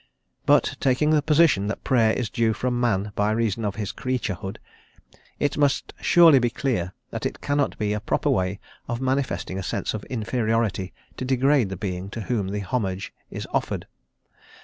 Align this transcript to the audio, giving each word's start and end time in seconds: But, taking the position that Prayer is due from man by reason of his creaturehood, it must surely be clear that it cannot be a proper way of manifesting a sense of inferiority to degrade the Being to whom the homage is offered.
But, 0.47 0.77
taking 0.79 1.11
the 1.11 1.21
position 1.21 1.67
that 1.67 1.83
Prayer 1.83 2.11
is 2.13 2.27
due 2.31 2.53
from 2.53 2.79
man 2.79 3.11
by 3.13 3.29
reason 3.29 3.63
of 3.63 3.75
his 3.75 3.91
creaturehood, 3.93 4.57
it 5.37 5.59
must 5.59 5.93
surely 6.01 6.39
be 6.39 6.49
clear 6.49 6.95
that 7.11 7.23
it 7.27 7.39
cannot 7.39 7.77
be 7.77 7.93
a 7.93 7.99
proper 7.99 8.31
way 8.31 8.59
of 8.87 8.99
manifesting 8.99 9.59
a 9.59 9.61
sense 9.61 9.93
of 9.93 10.03
inferiority 10.05 10.91
to 11.17 11.23
degrade 11.25 11.69
the 11.69 11.77
Being 11.77 12.09
to 12.17 12.21
whom 12.21 12.47
the 12.47 12.61
homage 12.61 13.13
is 13.29 13.47
offered. 13.53 13.85